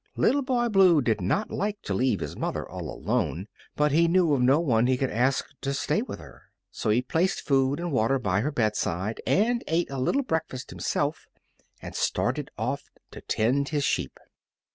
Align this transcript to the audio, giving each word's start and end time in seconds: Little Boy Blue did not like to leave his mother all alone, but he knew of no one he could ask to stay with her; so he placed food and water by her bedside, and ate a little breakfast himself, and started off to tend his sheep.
Little 0.15 0.41
Boy 0.41 0.67
Blue 0.67 0.99
did 1.03 1.21
not 1.21 1.51
like 1.51 1.79
to 1.83 1.93
leave 1.93 2.21
his 2.21 2.35
mother 2.35 2.67
all 2.67 2.89
alone, 2.89 3.45
but 3.75 3.91
he 3.91 4.07
knew 4.07 4.33
of 4.33 4.41
no 4.41 4.59
one 4.59 4.87
he 4.87 4.97
could 4.97 5.11
ask 5.11 5.45
to 5.61 5.75
stay 5.75 6.01
with 6.01 6.17
her; 6.17 6.45
so 6.71 6.89
he 6.89 7.03
placed 7.03 7.41
food 7.41 7.79
and 7.79 7.91
water 7.91 8.17
by 8.17 8.41
her 8.41 8.49
bedside, 8.51 9.21
and 9.27 9.63
ate 9.67 9.91
a 9.91 9.99
little 9.99 10.23
breakfast 10.23 10.71
himself, 10.71 11.27
and 11.83 11.93
started 11.93 12.49
off 12.57 12.89
to 13.11 13.21
tend 13.21 13.69
his 13.69 13.83
sheep. 13.83 14.19